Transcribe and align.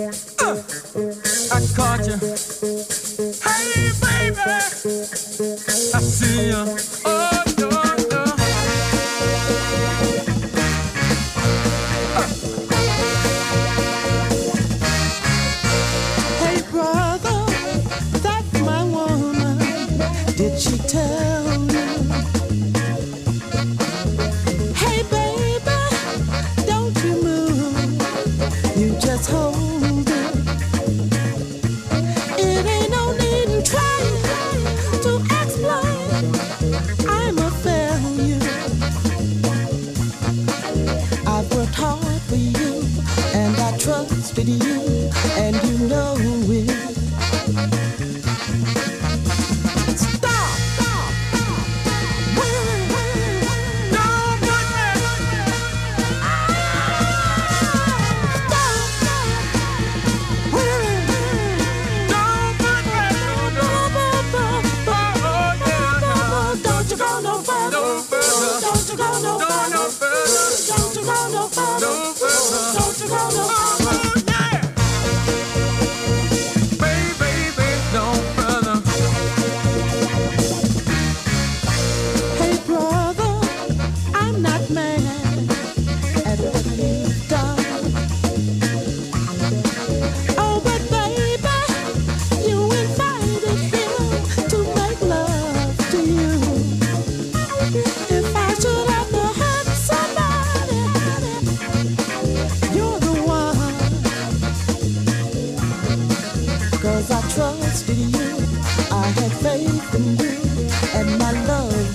Uh, 0.00 0.04
I 1.50 1.66
caught 1.74 2.06
you. 2.06 2.14
Hey, 3.42 3.90
baby. 4.00 4.40
I 5.92 6.00
see 6.00 6.46
you. 6.50 7.17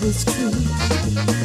Was 0.04 0.26
true. 0.26 1.43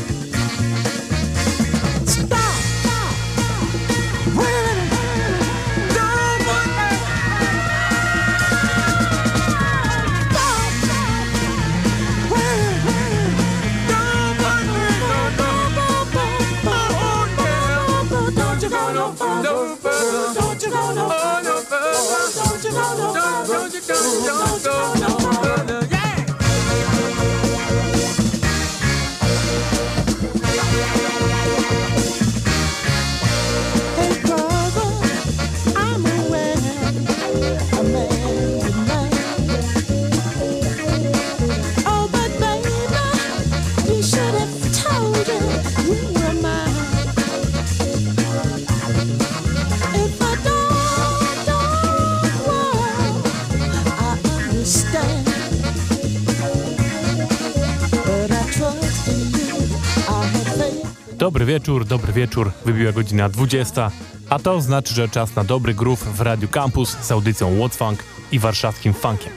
Wieczór, 61.58 61.84
dobry 61.84 62.12
wieczór. 62.12 62.50
Wybiła 62.64 62.92
godzina 62.92 63.28
20, 63.28 63.90
a 64.28 64.38
to 64.38 64.60
znaczy, 64.60 64.94
że 64.94 65.08
czas 65.08 65.36
na 65.36 65.44
dobry 65.44 65.74
groove 65.74 66.04
w 66.04 66.20
Radiu 66.20 66.48
Campus 66.48 66.96
z 67.00 67.12
audycją 67.12 67.56
What's 67.56 67.74
Funk 67.74 68.04
i 68.32 68.38
warszawskim 68.38 68.94
funkiem. 68.94 69.32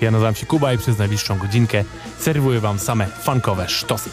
Ja 0.00 0.10
nazywam 0.10 0.34
się 0.34 0.46
Kuba 0.46 0.72
i 0.72 0.78
przez 0.78 0.98
najbliższą 0.98 1.38
godzinkę 1.38 1.84
serwuję 2.18 2.60
wam 2.60 2.78
same 2.78 3.06
funkowe 3.06 3.68
sztosy. 3.68 4.10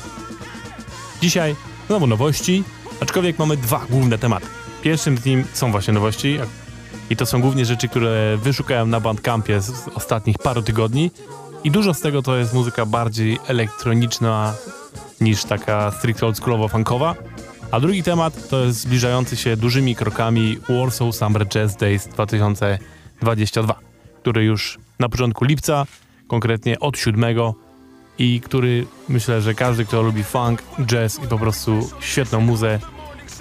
Dzisiaj 1.22 1.56
znowu 1.88 2.08
nowości, 2.08 2.63
aczkolwiek 3.02 3.40
mamy 3.40 3.58
dwa 3.58 3.86
główne 3.90 4.18
tematy. 4.18 4.47
Pierwszym 4.81 5.18
z 5.18 5.25
nim 5.25 5.44
są 5.53 5.72
właśnie 5.72 5.94
nowości 5.94 6.40
i 7.09 7.16
to 7.16 7.25
są 7.25 7.42
głównie 7.42 7.66
rzeczy, 7.66 7.88
które 7.88 8.38
wyszukałem 8.38 8.90
na 8.90 9.00
Bandcampie 9.00 9.62
z 9.62 9.88
ostatnich 9.96 10.38
paru 10.38 10.62
tygodni 10.62 11.12
i 11.63 11.72
dużo 11.72 11.94
z 11.94 12.02
tego 12.02 12.22
to 12.22 12.36
jest 12.36 12.53
muzyka 12.53 12.86
bardziej 12.86 13.40
elektroniczna 13.47 14.53
niż 15.22 15.44
taka 15.44 15.92
stricte 15.92 16.25
oldschoolowo-funkowa. 16.25 17.16
A 17.74 17.80
drugi 17.80 18.04
temat 18.04 18.50
to 18.50 18.60
jest 18.66 18.80
zbliżający 18.80 19.38
się 19.38 19.58
dużymi 19.58 19.96
krokami 19.96 20.58
Warsaw 20.70 21.16
Summer 21.16 21.48
Jazz 21.48 21.76
Days 21.76 22.08
2022, 22.08 23.80
który 24.22 24.44
już 24.44 24.80
na 25.00 25.10
początku 25.10 25.46
lipca, 25.46 25.86
konkretnie 26.28 26.80
od 26.80 26.98
7 26.98 27.24
i 28.20 28.42
który 28.42 28.86
myślę, 29.10 29.42
że 29.42 29.54
każdy, 29.54 29.86
kto 29.86 30.02
lubi 30.02 30.24
funk, 30.24 30.64
jazz 30.86 31.24
i 31.24 31.28
po 31.28 31.40
prostu 31.40 31.90
świetną 32.00 32.42
muzę 32.42 32.80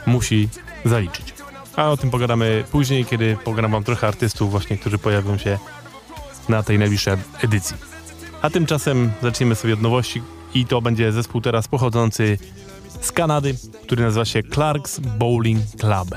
musi 0.06 0.48
zaliczyć. 0.84 1.34
A 1.76 1.90
o 1.90 1.96
tym 1.96 2.10
pogadamy 2.10 2.64
później, 2.70 3.04
kiedy 3.04 3.36
pogram 3.44 3.70
wam 3.72 3.84
trochę 3.84 4.08
artystów 4.08 4.50
właśnie, 4.50 4.78
którzy 4.78 4.98
pojawią 4.98 5.38
się 5.38 5.58
na 6.48 6.62
tej 6.62 6.78
najbliższej 6.78 7.14
edycji. 7.42 7.76
A 8.42 8.50
tymczasem 8.50 9.12
zaczniemy 9.22 9.54
sobie 9.54 9.74
od 9.74 9.82
nowości 9.82 10.22
i 10.54 10.66
to 10.66 10.82
będzie 10.82 11.12
zespół 11.12 11.40
teraz 11.40 11.68
pochodzący 11.68 12.38
z 13.02 13.12
Kanady, 13.12 13.54
który 13.82 14.02
nazywa 14.02 14.24
się 14.24 14.40
Clark's 14.40 15.00
Bowling 15.00 15.60
Club. 15.80 16.14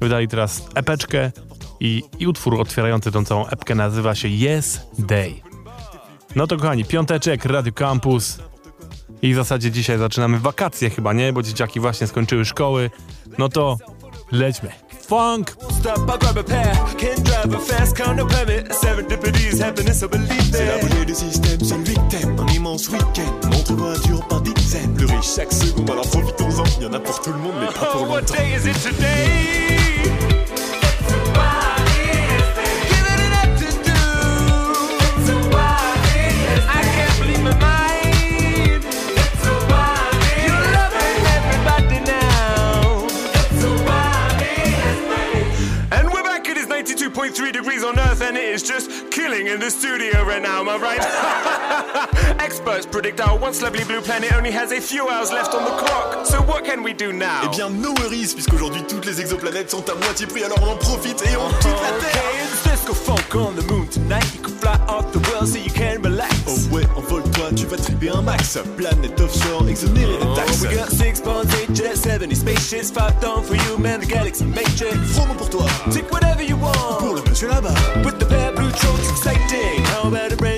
Wydali 0.00 0.28
teraz 0.28 0.68
epeczkę 0.74 1.32
i, 1.80 2.02
i 2.18 2.26
utwór 2.26 2.60
otwierający 2.60 3.12
tą 3.12 3.24
całą 3.24 3.46
epkę 3.46 3.74
nazywa 3.74 4.14
się 4.14 4.28
Yes 4.28 4.80
Day. 4.98 5.34
No 6.36 6.46
to 6.46 6.56
kochani, 6.56 6.84
piąteczek, 6.84 7.44
Radio 7.44 7.72
Campus 7.72 8.38
i 9.22 9.32
w 9.32 9.36
zasadzie 9.36 9.70
dzisiaj 9.70 9.98
zaczynamy 9.98 10.38
wakacje 10.38 10.90
chyba, 10.90 11.12
nie? 11.12 11.32
Bo 11.32 11.42
dzieciaki 11.42 11.80
właśnie 11.80 12.06
skończyły 12.06 12.44
szkoły. 12.44 12.90
No 13.38 13.48
to 13.48 13.78
lećmy. 14.32 14.83
Funk! 15.08 15.50
Stop, 15.70 16.08
I 16.08 16.16
grab 16.16 16.38
a 16.38 16.42
pair. 16.44 16.72
Can't 16.96 17.22
drive 17.24 17.52
a 17.52 17.58
fast 17.58 17.94
car, 17.96 18.14
no 18.14 18.26
permit. 18.26 18.72
Serendipity's 18.72 19.60
happiness, 19.60 20.02
I 20.02 20.06
believe 20.06 20.50
C'est 20.50 20.64
la 20.64 20.78
that. 20.78 20.80
bougie 20.88 21.06
du 21.06 21.14
système, 21.14 21.60
celui 21.60 21.94
que 21.94 22.00
t'aimes. 22.10 22.36
Un 22.40 22.46
immense 22.54 22.88
week-end, 22.88 23.48
montre 23.50 23.74
voiture 23.74 24.26
par 24.28 24.40
dizaines. 24.40 24.94
Plus 24.94 25.06
riche 25.06 25.34
chaque 25.36 25.52
seconde, 25.52 25.90
alors 25.90 26.08
profitons-en. 26.08 26.80
Y 26.82 26.86
en 26.86 26.92
a 26.94 27.00
pour 27.00 27.20
tout 27.20 27.32
le 27.32 27.38
monde, 27.38 27.52
mais 27.60 27.66
pas 27.66 27.86
pour 27.92 28.02
Oh, 28.02 28.10
what 28.10 28.20
longtemps. 28.20 28.34
day 28.34 28.54
is 28.56 28.66
it 28.66 28.80
today? 28.82 30.43
Is 48.54 48.62
just 48.62 49.10
killing 49.10 49.48
in 49.48 49.58
the 49.60 49.68
studio 49.70 50.24
right 50.24 50.40
now, 50.42 50.60
am 50.60 50.68
I 50.68 50.76
right? 50.78 52.38
Experts 52.40 52.86
predict 52.86 53.20
our 53.20 53.36
once 53.36 53.60
lovely 53.62 53.84
blue 53.84 54.00
planet 54.00 54.32
only 54.32 54.50
has 54.52 54.70
a 54.72 54.80
few 54.80 55.08
hours 55.08 55.32
left 55.32 55.54
on 55.54 55.64
the 55.64 55.70
clock. 55.82 56.24
So 56.26 56.40
what 56.42 56.64
can 56.64 56.82
we 56.82 56.92
do 56.92 57.12
now? 57.12 57.42
Eh 57.44 57.48
bien, 57.56 57.70
no 57.70 57.92
worries, 57.94 58.32
puisqu'aujourd'hui 58.34 58.82
toutes 58.88 59.06
les 59.06 59.20
exoplanètes 59.20 59.70
sont 59.70 59.84
à 59.90 59.94
moitié 59.96 60.26
prix, 60.26 60.44
alors 60.44 60.58
on 60.62 60.72
en 60.72 60.76
profite 60.76 61.22
et 61.22 61.36
on 61.36 61.48
quitte 61.58 61.80
la 61.82 61.98
Terre. 62.00 62.22
Okay, 62.86 62.92
funk 62.94 63.34
on 63.34 63.54
the 63.56 63.62
moon 63.70 63.86
tonight. 63.88 64.24
You 64.34 64.40
can 64.42 64.52
fly 64.58 64.78
off 64.88 65.10
the 65.10 65.18
world 65.30 65.48
so 65.48 65.58
you 65.58 65.70
can 65.70 66.02
relax. 66.02 66.34
Oh 66.46 66.74
ouais, 66.74 66.84
envole-toi, 66.96 67.50
tu 67.56 67.64
vas 67.66 67.76
tripper 67.78 68.10
un 68.10 68.20
max. 68.22 68.58
Planète 68.76 69.18
offshore, 69.20 69.66
exonérée 69.68 70.18
de 70.18 70.22
Oh, 70.22 70.34
taxes. 70.36 70.60
we 70.68 70.76
got 70.76 70.90
six 70.90 71.20
bonds, 71.22 71.48
eight 71.62 71.74
jets, 71.74 72.02
70 72.02 72.34
spaceships, 72.36 72.90
five 72.90 73.18
down 73.20 73.42
for 73.42 73.54
you, 73.56 73.78
man. 73.78 74.00
The 74.00 74.06
galaxy 74.06 74.44
matrix. 74.44 74.96
Promo 75.16 75.34
pour 75.34 75.48
toi, 75.48 75.64
Take 75.92 76.10
whatever 76.12 76.42
you 76.42 76.56
want. 76.56 76.98
pour 76.98 77.14
le 77.14 77.22
monsieur 77.22 77.48
là-bas. 77.48 77.72
With 78.04 78.18
the 78.18 78.26
blue 78.80 78.96
exciting. 79.10 79.84
How 79.84 80.08
about 80.08 80.32
a 80.32 80.36
brand 80.36 80.53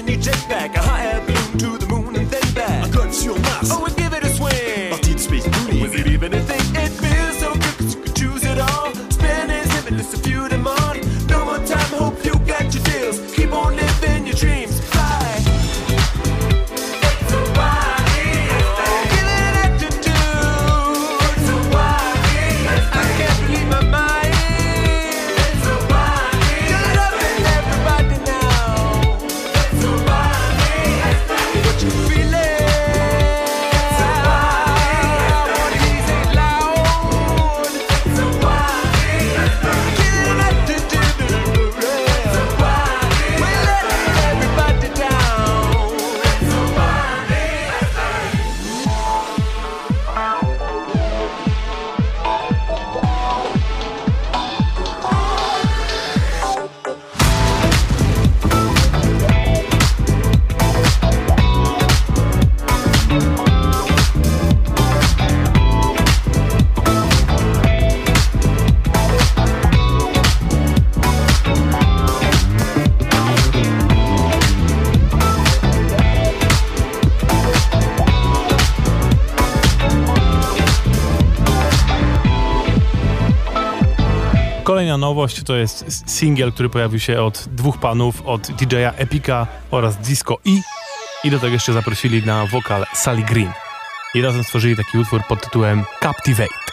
Kolejna 84.96 85.08
nowość 85.08 85.42
to 85.42 85.56
jest 85.56 86.04
singiel, 86.06 86.52
który 86.52 86.68
pojawił 86.68 87.00
się 87.00 87.22
od 87.22 87.44
dwóch 87.48 87.78
panów, 87.78 88.22
od 88.26 88.50
DJ-a 88.50 88.92
Epika 88.92 89.46
oraz 89.70 89.96
Disco 89.96 90.34
E 90.46 90.60
i 91.24 91.30
do 91.30 91.38
tego 91.38 91.52
jeszcze 91.52 91.72
zaprosili 91.72 92.22
na 92.26 92.46
wokal 92.46 92.86
Sally 92.94 93.22
Green. 93.22 93.52
I 94.14 94.22
razem 94.22 94.44
stworzyli 94.44 94.76
taki 94.76 94.98
utwór 94.98 95.20
pod 95.28 95.40
tytułem 95.40 95.84
Captivate. 96.02 96.65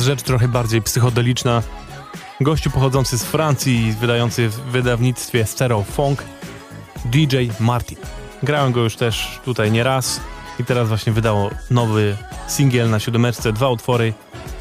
Teraz 0.00 0.06
rzecz 0.06 0.22
trochę 0.22 0.48
bardziej 0.48 0.82
psychodeliczna. 0.82 1.62
Gościu 2.40 2.70
pochodzący 2.70 3.18
z 3.18 3.24
Francji, 3.24 3.94
wydający 4.00 4.48
w 4.48 4.54
wydawnictwie 4.54 5.46
Stereo 5.46 5.82
Funk, 5.82 6.24
DJ 7.04 7.36
Martin. 7.60 7.98
Grałem 8.42 8.72
go 8.72 8.80
już 8.80 8.96
też 8.96 9.40
tutaj 9.44 9.72
nieraz 9.72 10.20
i 10.58 10.64
teraz 10.64 10.88
właśnie 10.88 11.12
wydało 11.12 11.50
nowy 11.70 12.16
singiel 12.48 12.90
na 12.90 12.98
siódemeczce, 12.98 13.52
dwa 13.52 13.68
utwory. 13.68 14.12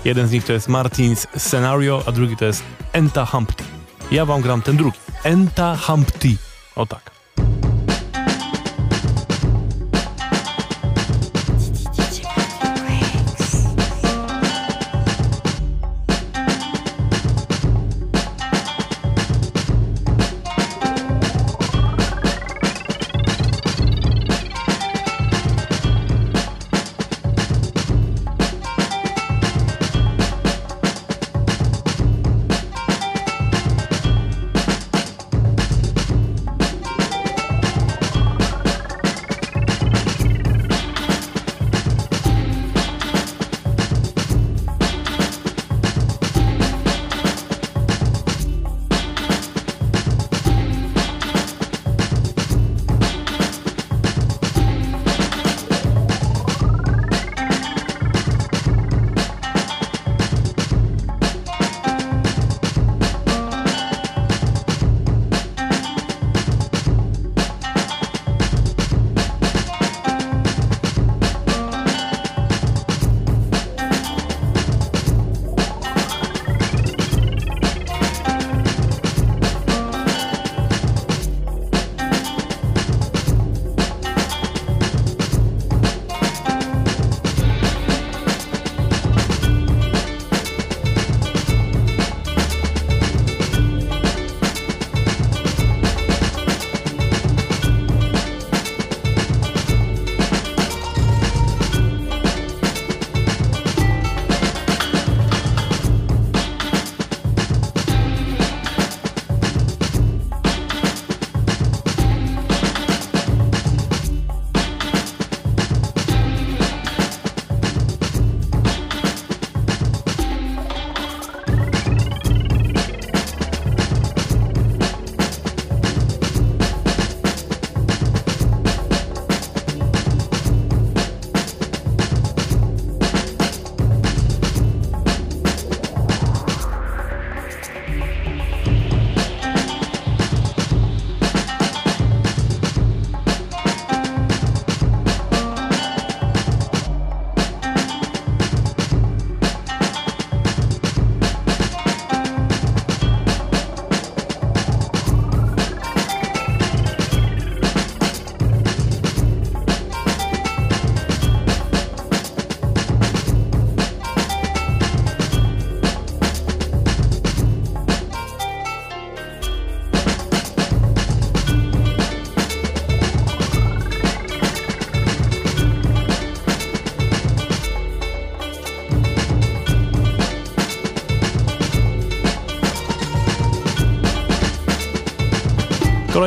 Jeden 0.05 0.27
z 0.27 0.31
nich 0.31 0.45
to 0.45 0.53
jest 0.53 0.67
Martins 0.67 1.27
Scenario, 1.37 2.03
a 2.05 2.11
drugi 2.11 2.37
to 2.37 2.45
jest 2.45 2.63
Enta 2.93 3.25
Humpty. 3.25 3.63
Ja 4.11 4.25
wam 4.25 4.41
gram 4.41 4.61
ten 4.61 4.77
drugi. 4.77 4.99
Enta 5.23 5.77
Humpty. 5.77 6.37
O 6.75 6.85
tak. 6.85 7.18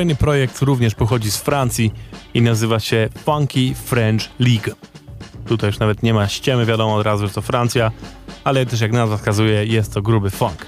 Kolejny 0.03 0.17
projekt 0.17 0.63
również 0.63 0.95
pochodzi 0.95 1.31
z 1.31 1.37
Francji 1.37 1.93
i 2.35 2.43
nazywa 2.43 2.81
się 2.81 3.09
Funky 3.25 3.75
French 3.75 4.25
League. 4.39 4.71
Tutaj 5.47 5.69
już 5.71 5.79
nawet 5.79 6.03
nie 6.03 6.15
ma 6.15 6.29
ściemy, 6.29 6.67
wiadomo 6.67 6.95
od 6.95 7.07
razu, 7.07 7.27
że 7.27 7.35
to 7.35 7.43
Francja, 7.43 7.91
ale 8.45 8.67
też 8.67 8.81
jak 8.81 8.93
nazwa 8.93 9.17
wskazuje, 9.17 9.67
jest 9.67 9.95
to 9.95 10.03
gruby 10.03 10.31
funk. 10.31 10.67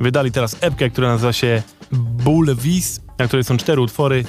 Wydali 0.00 0.32
teraz 0.32 0.56
epkę, 0.60 0.90
która 0.90 1.08
nazywa 1.08 1.32
się 1.32 1.62
Boulevise, 1.92 3.00
na 3.18 3.26
której 3.26 3.44
są 3.44 3.56
cztery 3.56 3.80
utwory 3.80 4.24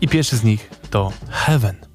i 0.00 0.08
pierwszy 0.08 0.36
z 0.36 0.44
nich 0.44 0.70
to 0.90 1.12
Heaven. 1.30 1.89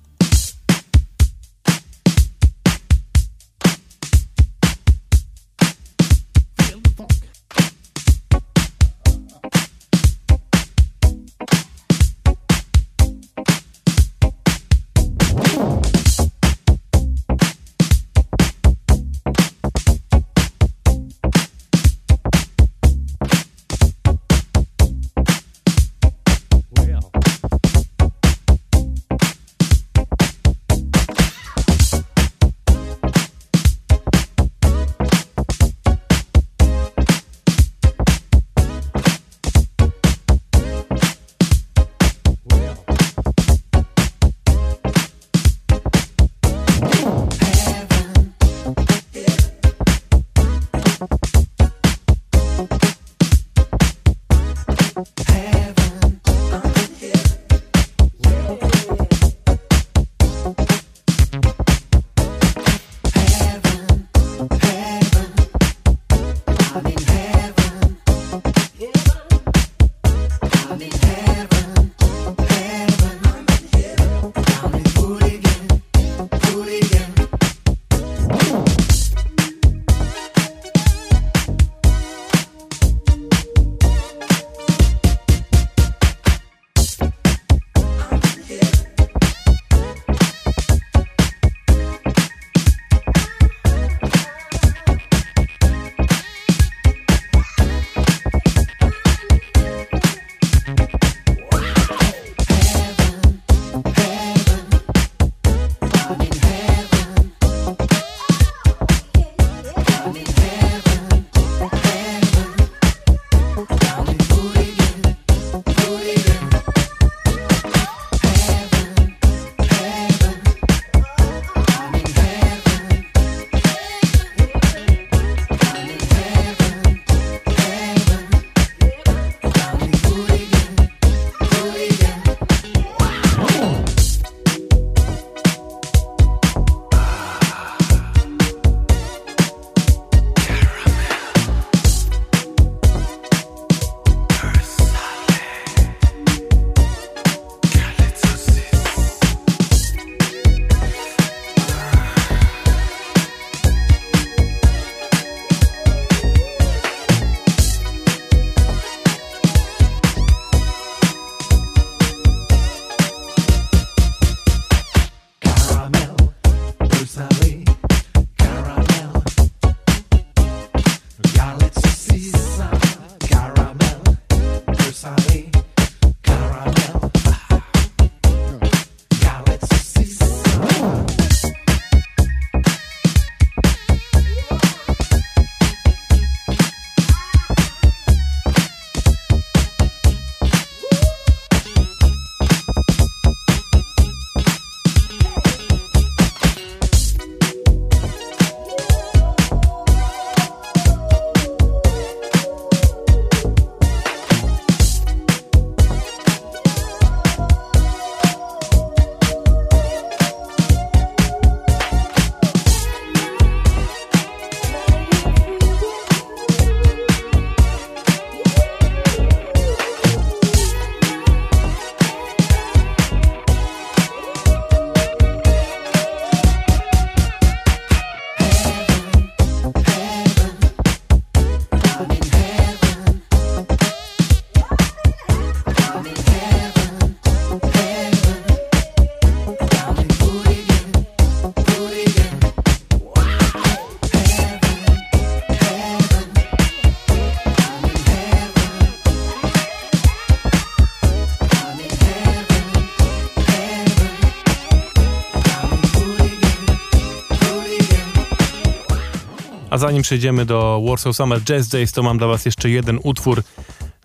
Zanim 259.86 260.02
przejdziemy 260.02 260.46
do 260.46 260.82
Warsaw 260.90 261.16
Summer 261.16 261.42
Jazz 261.42 261.68
Days, 261.68 261.92
to 261.92 262.04
mam 262.04 262.18
dla 262.18 262.28
was 262.28 262.46
jeszcze 262.46 262.70
jeden 262.70 263.00
utwór 263.04 263.44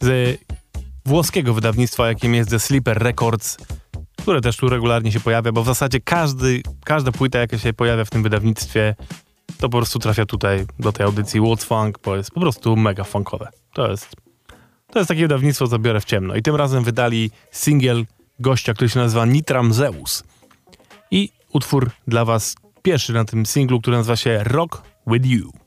z 0.00 0.38
włoskiego 1.06 1.54
wydawnictwa, 1.54 2.08
jakim 2.08 2.34
jest 2.34 2.50
The 2.50 2.60
Sleeper 2.60 2.98
Records, 2.98 3.56
które 4.16 4.40
też 4.40 4.56
tu 4.56 4.68
regularnie 4.68 5.12
się 5.12 5.20
pojawia, 5.20 5.52
bo 5.52 5.62
w 5.62 5.66
zasadzie 5.66 6.00
każdy, 6.00 6.62
każda 6.84 7.12
płyta, 7.12 7.38
jaka 7.38 7.58
się 7.58 7.72
pojawia 7.72 8.04
w 8.04 8.10
tym 8.10 8.22
wydawnictwie, 8.22 8.94
to 9.58 9.68
po 9.68 9.76
prostu 9.76 9.98
trafia 9.98 10.26
tutaj 10.26 10.66
do 10.78 10.92
tej 10.92 11.06
audycji 11.06 11.40
What's 11.40 11.64
Funk, 11.64 11.98
bo 12.04 12.16
jest 12.16 12.30
po 12.30 12.40
prostu 12.40 12.76
mega 12.76 13.04
funkowe. 13.04 13.48
To 13.74 13.90
jest, 13.90 14.16
to 14.92 14.98
jest 14.98 15.08
takie 15.08 15.20
wydawnictwo, 15.20 15.68
co 15.68 15.78
biorę 15.78 16.00
w 16.00 16.04
ciemno. 16.04 16.34
I 16.34 16.42
tym 16.42 16.56
razem 16.56 16.84
wydali 16.84 17.30
singiel 17.50 18.06
gościa, 18.40 18.74
który 18.74 18.90
się 18.90 18.98
nazywa 18.98 19.26
Nitram 19.26 19.72
Zeus. 19.72 20.24
I 21.10 21.28
utwór 21.52 21.90
dla 22.08 22.24
was 22.24 22.54
pierwszy 22.82 23.12
na 23.12 23.24
tym 23.24 23.46
singlu, 23.46 23.80
który 23.80 23.96
nazywa 23.96 24.16
się 24.16 24.44
Rock 24.44 24.82
With 25.06 25.26
You. 25.26 25.60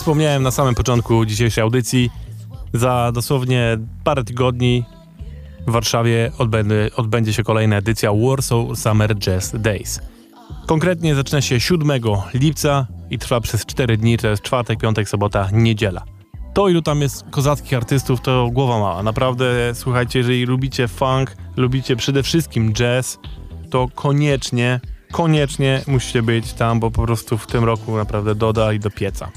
Wspomniałem 0.00 0.42
na 0.42 0.50
samym 0.50 0.74
początku 0.74 1.24
dzisiejszej 1.24 1.62
audycji, 1.62 2.10
za 2.74 3.12
dosłownie 3.14 3.78
parę 4.04 4.24
tygodni 4.24 4.84
w 5.66 5.70
Warszawie 5.70 6.32
odbędzie, 6.38 6.90
odbędzie 6.96 7.32
się 7.32 7.42
kolejna 7.42 7.76
edycja 7.76 8.10
Warsaw 8.12 8.78
Summer 8.78 9.18
Jazz 9.18 9.52
Days. 9.58 10.00
Konkretnie 10.66 11.14
zaczyna 11.14 11.40
się 11.40 11.60
7 11.60 12.00
lipca 12.34 12.86
i 13.10 13.18
trwa 13.18 13.40
przez 13.40 13.66
4 13.66 13.96
dni, 13.96 14.18
to 14.18 14.28
jest 14.28 14.42
czwartek, 14.42 14.80
piątek, 14.80 15.08
sobota, 15.08 15.48
niedziela. 15.52 16.04
To 16.54 16.68
ilu 16.68 16.82
tam 16.82 17.00
jest 17.00 17.24
kozackich 17.30 17.74
artystów, 17.74 18.20
to 18.20 18.48
głowa 18.52 18.78
mała. 18.78 19.02
Naprawdę, 19.02 19.72
słuchajcie, 19.74 20.18
jeżeli 20.18 20.46
lubicie 20.46 20.88
funk, 20.88 21.36
lubicie 21.56 21.96
przede 21.96 22.22
wszystkim 22.22 22.72
jazz, 22.72 23.18
to 23.70 23.88
koniecznie, 23.94 24.80
koniecznie 25.12 25.82
musicie 25.86 26.22
być 26.22 26.52
tam, 26.52 26.80
bo 26.80 26.90
po 26.90 27.02
prostu 27.02 27.38
w 27.38 27.46
tym 27.46 27.64
roku 27.64 27.96
naprawdę 27.96 28.34
doda 28.34 28.72
i 28.72 28.78
do 28.78 28.90
pieca. 28.90 29.30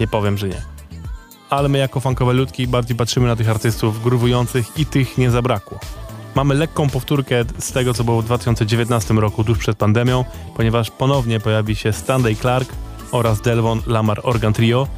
Nie 0.00 0.06
powiem, 0.06 0.38
że 0.38 0.48
nie. 0.48 0.62
Ale 1.50 1.68
my 1.68 1.78
jako 1.78 2.00
funkowe 2.00 2.32
ludki 2.32 2.66
bardziej 2.66 2.96
patrzymy 2.96 3.26
na 3.26 3.36
tych 3.36 3.50
artystów 3.50 4.02
gruwujących 4.02 4.78
i 4.78 4.86
tych 4.86 5.18
nie 5.18 5.30
zabrakło. 5.30 5.78
Mamy 6.34 6.54
lekką 6.54 6.90
powtórkę 6.90 7.44
z 7.58 7.72
tego, 7.72 7.94
co 7.94 8.04
było 8.04 8.22
w 8.22 8.24
2019 8.24 9.14
roku, 9.14 9.44
tuż 9.44 9.58
przed 9.58 9.76
pandemią, 9.76 10.24
ponieważ 10.56 10.90
ponownie 10.90 11.40
pojawi 11.40 11.76
się 11.76 11.92
Stanley 11.92 12.36
Clark 12.36 12.72
oraz 13.12 13.40
Delvon 13.40 13.82
Lamar 13.86 14.20
Organ 14.22 14.52
Trio. 14.52 14.88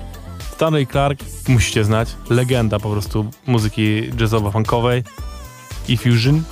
Stanley 0.53 0.87
Clark 0.87 1.21
musicie 1.49 1.85
znać, 1.85 2.09
legenda 2.31 2.79
po 2.79 2.91
prostu 2.91 3.31
muzyki 3.47 4.13
jazzowo-funkowej 4.13 5.03
i 5.89 5.97
fusion. 5.97 6.43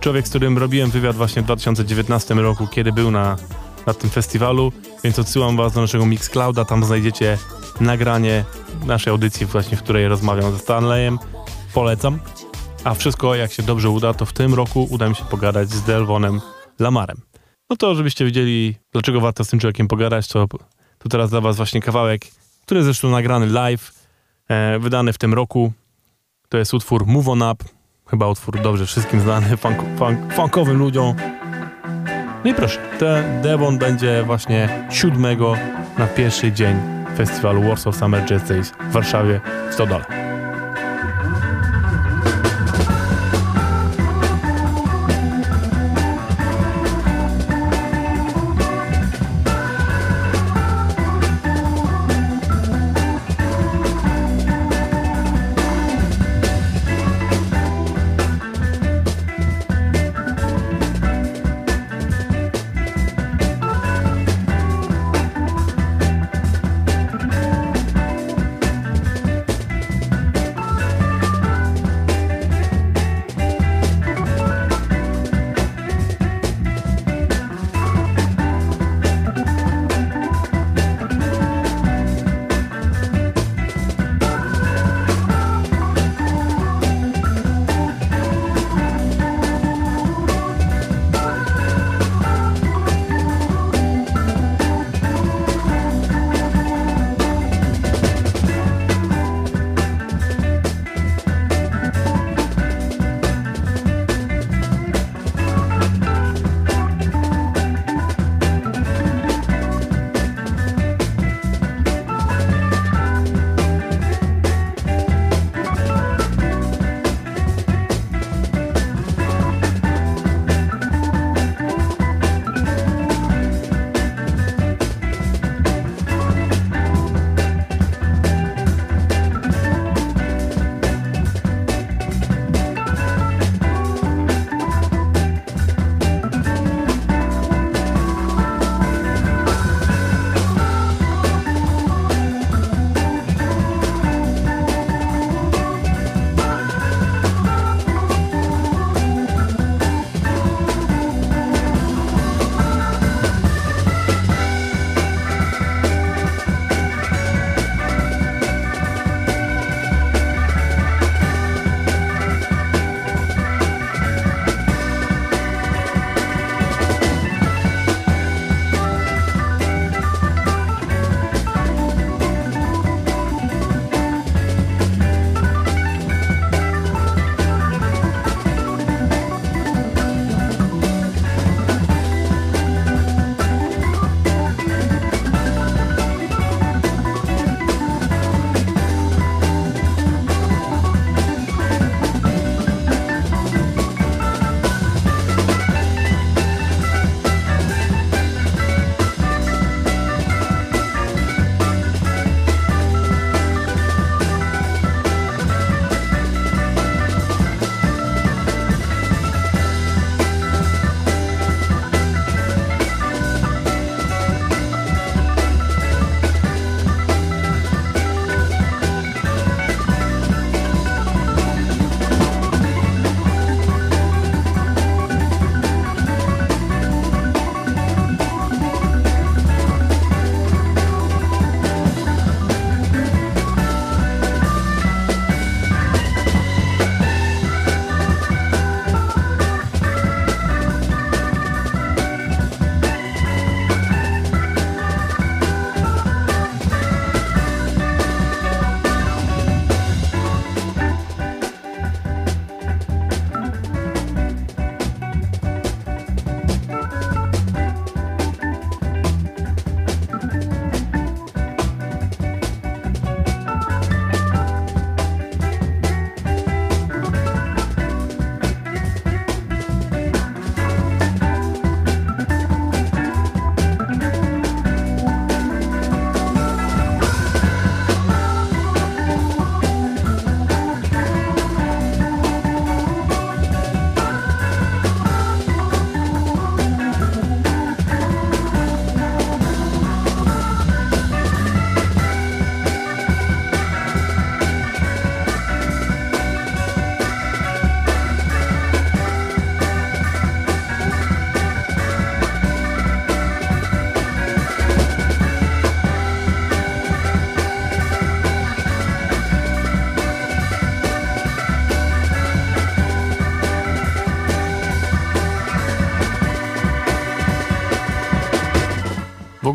Człowiek, 0.00 0.26
z 0.26 0.30
którym 0.30 0.58
robiłem 0.58 0.90
wywiad 0.90 1.16
właśnie 1.16 1.42
w 1.42 1.44
2019 1.44 2.34
roku, 2.34 2.66
kiedy 2.66 2.92
był 2.92 3.10
na, 3.10 3.36
na 3.86 3.94
tym 3.94 4.10
festiwalu, 4.10 4.72
więc 5.04 5.18
odsyłam 5.18 5.56
was 5.56 5.72
do 5.72 5.80
naszego 5.80 6.06
Mixclouda, 6.06 6.64
tam 6.64 6.84
znajdziecie 6.84 7.38
nagranie 7.80 8.44
naszej 8.86 9.10
audycji 9.10 9.46
właśnie, 9.46 9.76
w 9.76 9.82
której 9.82 10.08
rozmawiam 10.08 10.52
ze 10.52 10.58
Stanleyem. 10.58 11.18
Polecam. 11.74 12.18
A 12.84 12.94
wszystko, 12.94 13.34
jak 13.34 13.52
się 13.52 13.62
dobrze 13.62 13.90
uda, 13.90 14.14
to 14.14 14.26
w 14.26 14.32
tym 14.32 14.54
roku 14.54 14.88
uda 14.90 15.08
mi 15.08 15.14
się 15.14 15.24
pogadać 15.24 15.70
z 15.70 15.82
Delvonem 15.82 16.40
Lamarem. 16.78 17.16
No 17.70 17.76
to, 17.76 17.94
żebyście 17.94 18.24
wiedzieli, 18.24 18.76
dlaczego 18.92 19.20
warto 19.20 19.44
z 19.44 19.48
tym 19.48 19.60
człowiekiem 19.60 19.88
pogadać, 19.88 20.28
to, 20.28 20.46
to 20.98 21.08
teraz 21.08 21.30
dla 21.30 21.40
was 21.40 21.56
właśnie 21.56 21.80
kawałek, 21.80 22.22
który 22.62 22.78
jest 22.78 22.86
zresztą 22.86 23.10
nagrany 23.10 23.46
live, 23.46 23.92
e, 24.48 24.78
wydany 24.78 25.12
w 25.12 25.18
tym 25.18 25.34
roku. 25.34 25.72
To 26.48 26.58
jest 26.58 26.74
utwór 26.74 27.06
Move 27.06 27.28
On 27.28 27.42
Up, 27.42 27.64
chyba 28.06 28.28
utwór 28.28 28.60
dobrze 28.60 28.86
wszystkim 28.86 29.20
znany, 29.20 29.56
funk, 29.56 29.78
funk, 29.98 30.34
funkowym 30.34 30.78
ludziom. 30.78 31.14
No 32.44 32.50
i 32.50 32.54
proszę, 32.54 32.78
ten 32.98 33.42
Devon 33.42 33.78
będzie 33.78 34.22
właśnie 34.26 34.86
7 34.90 35.36
na 35.98 36.06
pierwszy 36.06 36.52
dzień 36.52 36.97
festiwalu 37.18 37.62
Warsaw 37.62 37.92
Summer 37.92 38.24
Jazz 38.30 38.48
Days 38.48 38.70
w 38.70 38.92
Warszawie 38.92 39.40
w 39.70 39.74
Stodole. 39.74 40.27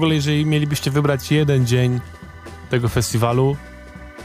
Ogóle, 0.03 0.15
jeżeli 0.15 0.45
mielibyście 0.45 0.91
wybrać 0.91 1.31
jeden 1.31 1.67
dzień 1.67 1.99
tego 2.69 2.89
festiwalu, 2.89 3.57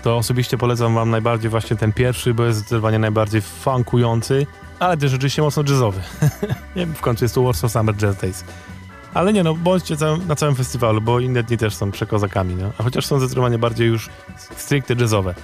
to 0.03 0.17
osobiście 0.17 0.59
polecam 0.59 0.95
wam 0.95 1.11
najbardziej 1.11 1.51
właśnie 1.51 1.77
ten 1.77 1.93
pierwszy, 1.93 2.35
bo 2.35 2.45
jest 2.45 2.59
zdecydowanie 2.59 2.99
najbardziej 2.99 3.41
funkujący, 3.41 4.47
ale 4.79 4.97
też 4.97 5.11
rzeczywiście 5.11 5.43
mocno 5.43 5.63
jazzowy. 5.69 6.01
nie 6.77 6.87
wiem, 6.87 6.95
w 6.95 7.01
końcu 7.01 7.25
jest 7.25 7.35
to 7.35 7.43
Warsaw 7.43 7.73
Summer 7.73 7.97
Jazz 7.97 8.17
Days. 8.17 8.45
Ale 9.15 9.33
nie 9.33 9.43
no, 9.43 9.55
bądźcie 9.55 9.97
na 10.29 10.37
całym 10.37 10.55
festiwalu, 10.55 11.01
bo 11.01 11.21
inne 11.21 11.43
dni 11.43 11.59
też 11.59 11.75
są 11.75 11.91
przekozakami, 11.91 12.55
no. 12.55 12.71
A 12.79 12.83
chociaż 12.83 13.07
są 13.07 13.19
zdecydowanie 13.19 13.59
bardziej 13.59 13.89
już 13.89 14.09
stricte 14.57 14.95
jazzowe. 14.95 15.35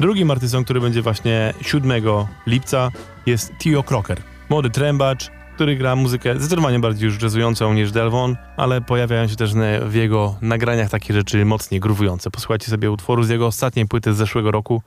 Drugim 0.00 0.30
artystą, 0.30 0.64
który 0.64 0.80
będzie 0.80 1.02
właśnie 1.02 1.54
7 1.60 2.02
lipca 2.46 2.90
jest 3.26 3.52
Tio 3.58 3.82
Crocker. 3.82 4.22
Młody 4.48 4.70
trębacz, 4.70 5.30
który 5.54 5.76
gra 5.76 5.96
muzykę 5.96 6.38
zdecydowanie 6.38 6.78
bardziej 6.78 7.06
już 7.06 7.22
jazzującą 7.22 7.74
niż 7.74 7.92
Delvon, 7.92 8.36
ale 8.56 8.80
pojawiają 8.80 9.28
się 9.28 9.36
też 9.36 9.54
w 9.86 9.94
jego 9.94 10.36
nagraniach 10.42 10.90
takie 10.90 11.14
rzeczy 11.14 11.44
mocniej 11.44 11.80
gruwujące. 11.80 12.30
Posłuchajcie 12.30 12.66
sobie 12.66 12.90
utworu 12.90 13.22
z 13.22 13.28
jego 13.28 13.46
ostatniej 13.46 13.86
płyty 13.86 14.14
z 14.14 14.16
zeszłego 14.16 14.50
roku, 14.50 14.82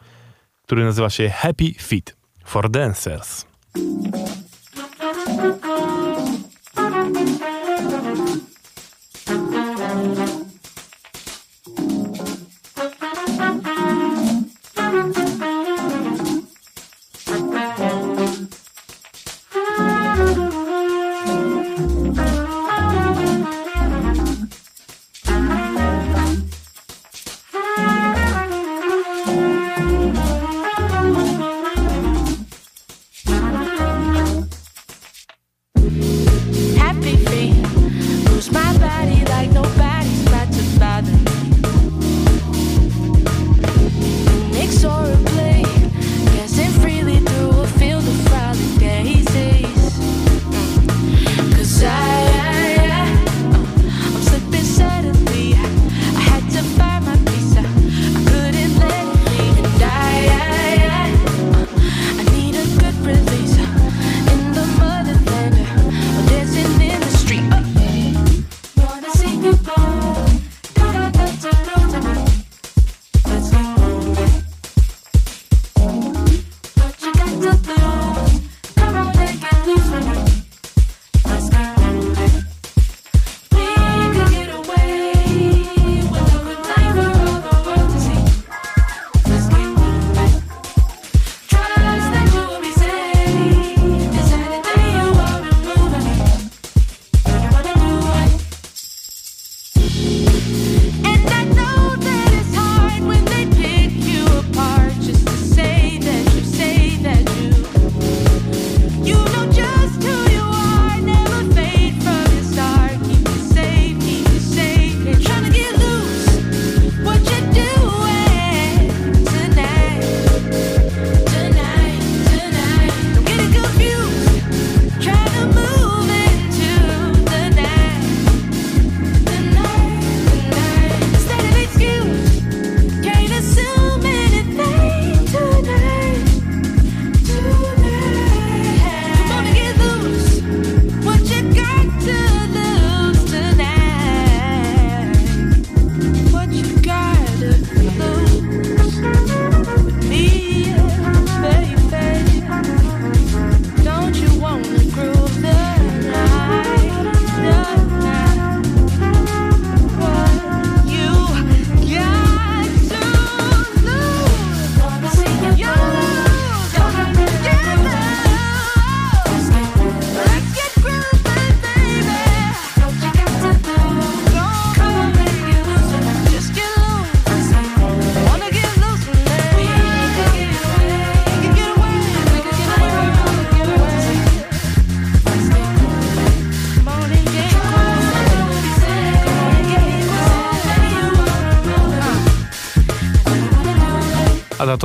który 0.64 0.84
nazywa 0.84 1.10
się 1.10 1.30
Happy 1.30 1.74
Feet 1.82 2.16
for 2.46 2.70
Dancers. 2.70 3.46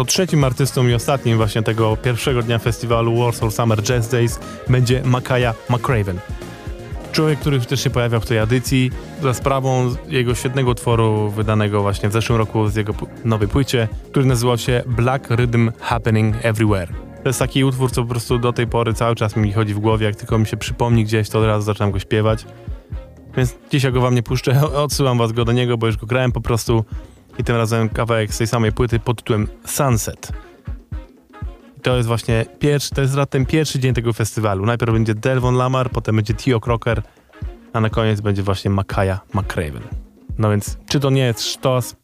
To 0.01 0.05
trzecim 0.05 0.45
artystą 0.45 0.87
i 0.87 0.95
ostatnim 0.95 1.37
właśnie 1.37 1.63
tego 1.63 1.97
pierwszego 1.97 2.43
dnia 2.43 2.59
festiwalu 2.59 3.19
Warsaw 3.19 3.55
Summer 3.55 3.83
Jazz 3.83 4.09
Days 4.09 4.41
będzie 4.69 5.03
Makaja 5.05 5.55
McCraven. 5.71 6.19
Człowiek, 7.13 7.39
który 7.39 7.61
też 7.61 7.85
się 7.85 7.91
pojawiał 7.91 8.21
w 8.21 8.27
tej 8.27 8.39
edycji 8.39 8.91
za 9.23 9.35
sprawą 9.35 9.95
jego 10.09 10.35
świetnego 10.35 10.71
utworu 10.71 11.31
wydanego 11.31 11.83
właśnie 11.83 12.09
w 12.09 12.13
zeszłym 12.13 12.39
roku 12.39 12.69
z 12.69 12.77
jego 12.77 12.95
nowej 13.25 13.49
płycie, 13.49 13.89
który 14.11 14.27
nazywał 14.27 14.59
się 14.59 14.83
Black 14.87 15.31
Rhythm 15.31 15.73
Happening 15.81 16.37
Everywhere. 16.43 16.93
To 17.23 17.29
jest 17.29 17.39
taki 17.39 17.65
utwór, 17.65 17.93
co 17.93 18.03
po 18.03 18.09
prostu 18.09 18.39
do 18.39 18.53
tej 18.53 18.67
pory 18.67 18.95
cały 18.95 19.15
czas 19.15 19.37
mi 19.37 19.53
chodzi 19.53 19.75
w 19.75 19.79
głowie, 19.79 20.07
jak 20.07 20.17
tylko 20.17 20.39
mi 20.39 20.47
się 20.47 20.57
przypomni 20.57 21.05
gdzieś, 21.05 21.29
to 21.29 21.39
od 21.39 21.45
razu 21.45 21.65
zaczynam 21.65 21.91
go 21.91 21.99
śpiewać. 21.99 22.45
Więc 23.37 23.57
dzisiaj 23.71 23.93
go 23.93 24.01
wam 24.01 24.15
nie 24.15 24.23
puszczę, 24.23 24.61
odsyłam 24.85 25.19
was 25.19 25.33
go 25.33 25.45
do 25.45 25.53
niego, 25.53 25.79
bo 25.79 25.87
już 25.87 25.97
go 25.97 26.07
grałem 26.07 26.33
po 26.33 26.41
prostu 26.41 26.85
i 27.39 27.45
tym 27.45 27.57
razem 27.57 27.89
kawałek 27.89 28.35
z 28.35 28.39
tej 28.39 28.47
samej 28.47 28.73
płyty 28.73 28.99
pod 28.99 29.17
tytułem 29.17 29.49
Sunset. 29.65 30.33
To 31.83 31.97
jest 31.97 32.09
właśnie 32.09 32.47
pierwszy, 32.59 32.91
to 32.91 33.01
jest 33.01 33.15
ten 33.31 33.47
pierwszy 33.47 33.79
dzień 33.79 33.95
tego 33.95 34.13
festiwalu. 34.13 34.67
Najpierw 34.67 34.93
będzie 34.93 35.15
Delvon 35.15 35.55
Lamar, 35.55 35.91
potem 35.91 36.17
będzie 36.17 36.35
Tio 36.35 36.61
Crocker, 36.61 37.03
a 37.73 37.81
na 37.81 37.91
koniec 37.91 38.21
będzie 38.21 38.43
właśnie 38.43 38.71
Makaja 38.71 39.21
McCraven. 39.35 39.83
No 40.39 40.51
więc, 40.51 40.79
czy 40.89 41.01
to 41.01 41.11
nie 41.11 41.23
jest 41.23 41.43
sztos? 41.43 41.97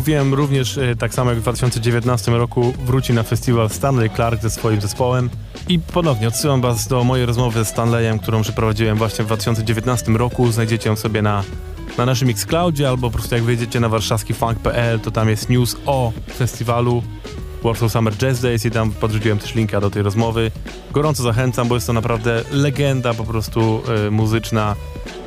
Mówiłem, 0.00 0.34
również 0.34 0.78
e, 0.78 0.96
tak 0.96 1.14
samo 1.14 1.30
jak 1.30 1.38
w 1.38 1.42
2019 1.42 2.32
roku 2.32 2.72
wróci 2.86 3.12
na 3.12 3.22
festiwal 3.22 3.70
Stanley 3.70 4.10
Clark 4.10 4.42
ze 4.42 4.50
swoim 4.50 4.80
zespołem. 4.80 5.30
I 5.68 5.78
ponownie 5.78 6.28
odsyłam 6.28 6.60
Was 6.60 6.88
do 6.88 7.04
mojej 7.04 7.26
rozmowy 7.26 7.64
z 7.64 7.68
Stanleyem, 7.68 8.18
którą 8.18 8.42
przeprowadziłem 8.42 8.98
właśnie 8.98 9.24
w 9.24 9.26
2019 9.26 10.12
roku. 10.12 10.52
Znajdziecie 10.52 10.88
ją 10.90 10.96
sobie 10.96 11.22
na, 11.22 11.44
na 11.98 12.06
naszym 12.06 12.28
Mixcloudzie 12.28 12.88
albo 12.88 13.10
po 13.10 13.18
prostu 13.18 13.34
jak 13.34 13.44
wejdziecie 13.44 13.80
na 13.80 13.88
warszawskifunk.pl, 13.88 15.00
to 15.00 15.10
tam 15.10 15.28
jest 15.28 15.48
news 15.48 15.76
o 15.86 16.12
festiwalu 16.36 17.02
Warsaw 17.62 17.92
Summer 17.92 18.16
Jazz 18.16 18.40
Days 18.40 18.64
i 18.64 18.70
tam 18.70 18.92
podrzuciłem 18.92 19.38
też 19.38 19.54
linka 19.54 19.80
do 19.80 19.90
tej 19.90 20.02
rozmowy. 20.02 20.50
Gorąco 20.92 21.22
zachęcam, 21.22 21.68
bo 21.68 21.74
jest 21.74 21.86
to 21.86 21.92
naprawdę 21.92 22.42
legenda 22.52 23.14
po 23.14 23.24
prostu 23.24 23.82
e, 24.06 24.10
muzyczna. 24.10 24.76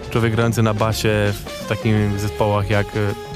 Człowiek 0.10 0.32
grający 0.32 0.64
na 0.64 0.74
basie 0.74 1.34
w 1.64 1.68
takim 1.68 2.20
zespołach 2.20 2.70
jak 2.70 2.88
e, 2.88 3.33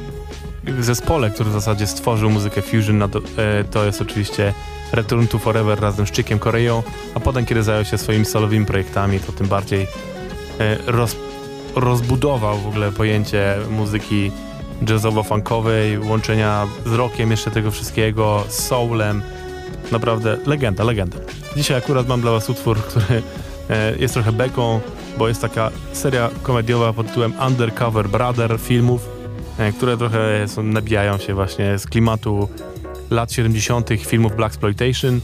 zespole, 0.83 1.29
który 1.31 1.49
w 1.49 1.53
zasadzie 1.53 1.87
stworzył 1.87 2.29
muzykę 2.29 2.61
fusion, 2.61 3.09
to, 3.11 3.19
e, 3.19 3.63
to 3.63 3.85
jest 3.85 4.01
oczywiście 4.01 4.53
Return 4.91 5.27
to 5.27 5.39
Forever 5.39 5.79
razem 5.79 6.07
z 6.07 6.11
Chickiem 6.11 6.39
Koreą, 6.39 6.83
a 7.15 7.19
potem 7.19 7.45
kiedy 7.45 7.63
zajął 7.63 7.85
się 7.85 7.97
swoimi 7.97 8.25
solowymi 8.25 8.65
projektami, 8.65 9.19
to 9.19 9.31
tym 9.31 9.47
bardziej 9.47 9.87
e, 10.59 10.77
roz, 10.87 11.15
rozbudował 11.75 12.57
w 12.57 12.67
ogóle 12.67 12.91
pojęcie 12.91 13.55
muzyki 13.69 14.31
jazzowo-funkowej, 14.81 16.07
łączenia 16.07 16.67
z 16.85 16.93
rockiem 16.93 17.31
jeszcze 17.31 17.51
tego 17.51 17.71
wszystkiego, 17.71 18.43
z 18.47 18.67
soulem. 18.67 19.21
Naprawdę 19.91 20.37
legenda, 20.45 20.83
legenda. 20.83 21.17
Dzisiaj 21.55 21.77
akurat 21.77 22.07
mam 22.07 22.21
dla 22.21 22.31
was 22.31 22.49
utwór, 22.49 22.77
który 22.77 23.23
e, 23.69 23.97
jest 23.97 24.13
trochę 24.13 24.31
beką, 24.31 24.79
bo 25.17 25.27
jest 25.27 25.41
taka 25.41 25.71
seria 25.93 26.29
komediowa 26.43 26.93
pod 26.93 27.07
tytułem 27.07 27.33
Undercover 27.47 28.09
Brother 28.09 28.59
filmów, 28.59 29.16
które 29.75 29.97
trochę 29.97 30.47
są, 30.47 30.63
nabijają 30.63 31.17
się 31.17 31.33
właśnie 31.33 31.79
z 31.79 31.85
klimatu 31.85 32.49
lat 33.09 33.31
70. 33.31 33.89
filmów 34.05 34.35
Black 34.35 34.53
Exploitation. 34.53 35.21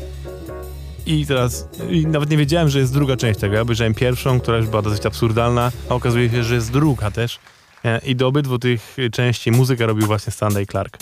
I 1.05 1.25
teraz 1.25 1.67
i 1.89 2.07
nawet 2.07 2.29
nie 2.29 2.37
wiedziałem, 2.37 2.69
że 2.69 2.79
jest 2.79 2.93
druga 2.93 3.17
część 3.17 3.39
tego. 3.39 3.55
Ja 3.55 3.61
obejrzałem 3.61 3.93
pierwszą, 3.93 4.39
która 4.39 4.57
już 4.57 4.67
była 4.67 4.81
dosyć 4.81 5.05
absurdalna, 5.05 5.71
a 5.89 5.95
okazuje 5.95 6.29
się, 6.29 6.43
że 6.43 6.55
jest 6.55 6.71
druga 6.71 7.11
też. 7.11 7.39
E, 7.85 7.99
I 8.05 8.15
do 8.15 8.27
obydwu 8.27 8.59
tych 8.59 8.97
części 9.11 9.51
muzykę 9.51 9.85
robił 9.85 10.07
właśnie 10.07 10.31
Stanley 10.31 10.67
Clark. 10.67 10.97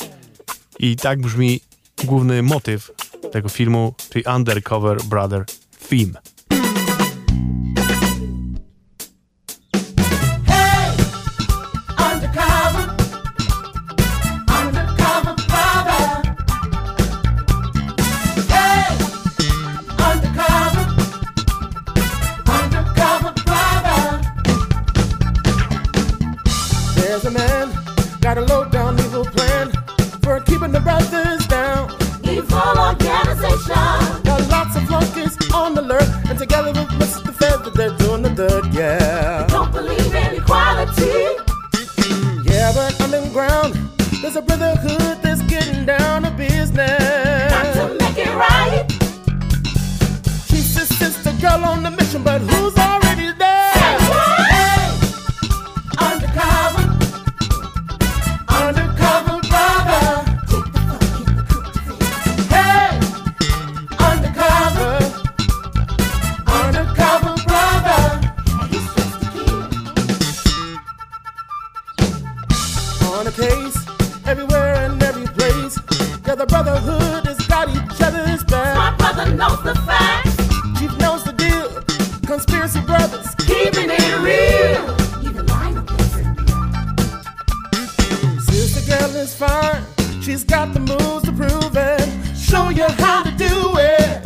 I 0.80 0.96
tak 0.96 1.22
brzmi 1.22 1.60
główny 2.04 2.44
motyw 2.44 2.92
tego 3.32 3.50
filmu, 3.50 3.94
czyli 4.10 4.26
Undercover 4.36 5.04
Brother 5.04 5.46
Theme. 5.90 6.14
Is 89.22 89.36
fine. 89.36 89.84
She's 90.24 90.44
got 90.44 90.74
the 90.74 90.80
moves 90.80 91.24
to 91.26 91.32
prove 91.32 91.78
it. 91.78 92.38
Show 92.38 92.70
you 92.70 92.88
how 93.04 93.22
to 93.24 93.32
do 93.32 93.54
it. 93.78 94.26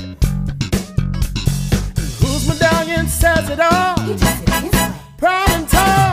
Whose 2.22 2.48
medallion 2.48 3.08
says 3.08 3.50
it 3.50 3.60
all? 3.60 3.96
Proud 5.18 5.50
and 5.50 5.68
tall. 5.68 6.05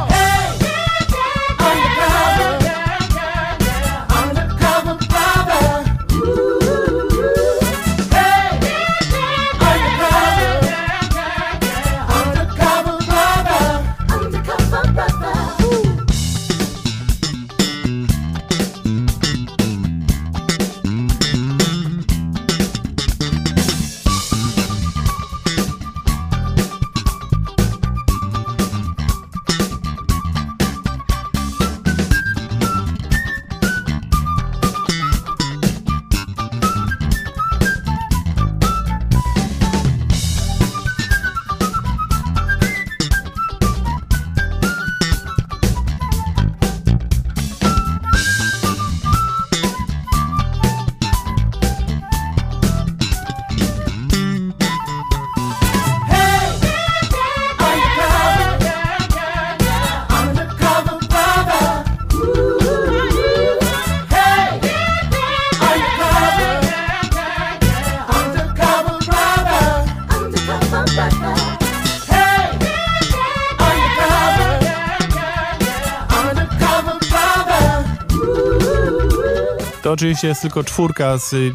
To 79.92 79.94
oczywiście 79.94 80.28
jest 80.28 80.42
tylko 80.42 80.64
czwórka 80.64 81.18
z 81.18 81.32
y, 81.32 81.54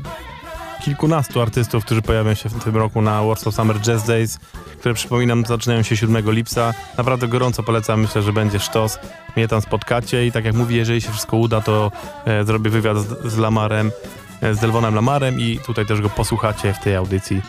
kilkunastu 0.83 1.41
artystów, 1.41 1.85
którzy 1.85 2.01
pojawią 2.01 2.33
się 2.33 2.49
w 2.49 2.63
tym 2.63 2.77
roku 2.77 3.01
na 3.01 3.23
Warsaw 3.23 3.55
Summer 3.55 3.79
Jazz 3.79 4.07
Days, 4.07 4.39
które 4.79 4.93
przypominam 4.93 5.45
zaczynają 5.45 5.83
się 5.83 5.97
7 5.97 6.31
lipca. 6.31 6.73
Naprawdę 6.97 7.27
gorąco 7.27 7.63
polecam, 7.63 8.01
myślę, 8.01 8.21
że 8.21 8.33
będzie 8.33 8.59
sztos. 8.59 8.99
Mnie 9.35 9.47
tam 9.47 9.61
spotkacie 9.61 10.25
i 10.25 10.31
tak 10.31 10.45
jak 10.45 10.55
mówię, 10.55 10.77
jeżeli 10.77 11.01
się 11.01 11.11
wszystko 11.11 11.37
uda, 11.37 11.61
to 11.61 11.91
e, 12.25 12.43
zrobię 12.43 12.69
wywiad 12.69 12.97
z, 12.97 13.33
z 13.33 13.37
Lamarem, 13.37 13.91
e, 14.41 14.53
z 14.53 14.59
Delvonem 14.59 14.95
Lamarem 14.95 15.39
i 15.39 15.59
tutaj 15.65 15.85
też 15.85 16.01
go 16.01 16.09
posłuchacie 16.09 16.73
w 16.73 16.79
tej 16.79 16.95
audycji. 16.95 17.41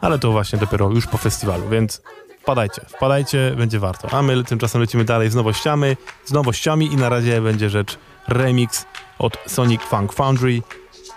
Ale 0.00 0.18
to 0.18 0.32
właśnie 0.32 0.58
dopiero 0.58 0.90
już 0.90 1.06
po 1.06 1.18
festiwalu, 1.18 1.68
więc 1.68 2.02
wpadajcie, 2.40 2.82
wpadajcie, 2.88 3.54
będzie 3.56 3.78
warto. 3.78 4.10
A 4.10 4.22
my 4.22 4.44
tymczasem 4.44 4.80
lecimy 4.80 5.04
dalej 5.04 5.30
z 5.30 5.34
nowościami, 5.34 5.96
z 6.24 6.32
nowościami 6.32 6.86
i 6.86 6.96
na 6.96 7.08
razie 7.08 7.40
będzie 7.40 7.70
rzecz 7.70 7.98
remix 8.28 8.86
od 9.18 9.38
Sonic 9.46 9.82
Funk 9.82 10.12
Foundry, 10.12 10.62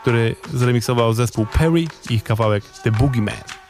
który 0.02 0.36
zremiksował 0.54 1.14
zespół 1.14 1.46
Perry 1.46 1.86
ich 2.10 2.24
kawałek 2.24 2.64
The 2.84 2.92
Boogeyman. 2.92 3.61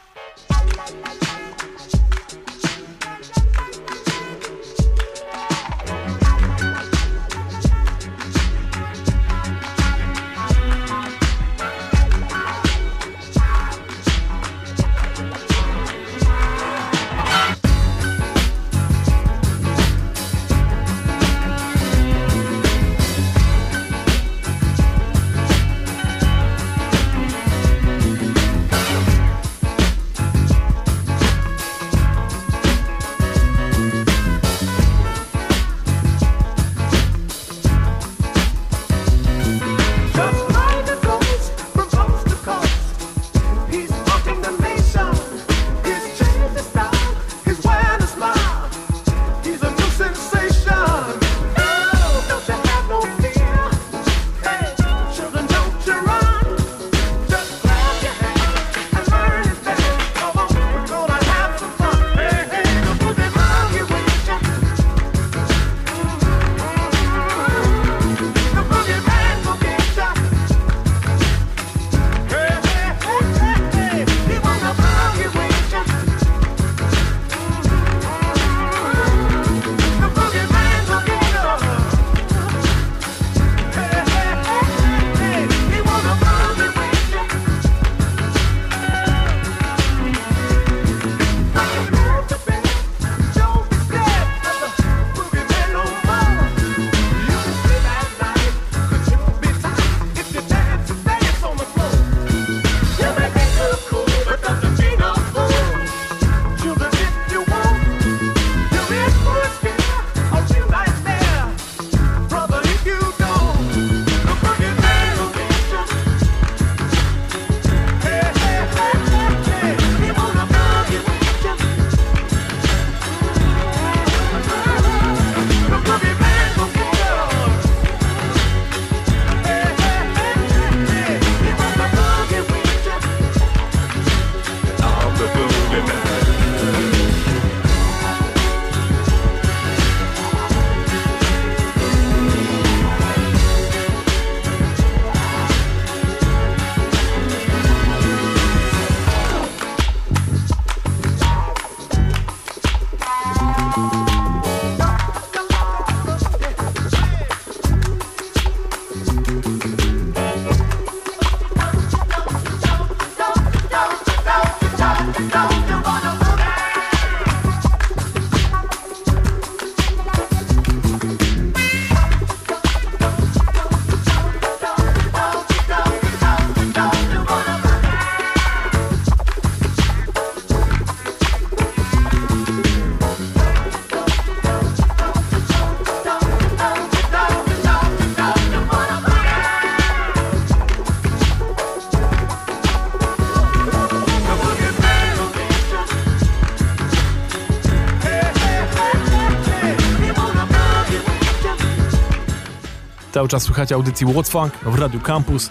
Cały 203.22 203.28
czas 203.28 203.42
słuchacie 203.42 203.74
audycji 203.74 204.06
What's 204.06 204.30
Funk 204.30 204.52
w 204.62 204.78
Radiu 204.78 205.00
Campus. 205.00 205.48